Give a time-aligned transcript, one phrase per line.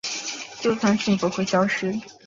[0.59, 1.93] 就算幸福会消失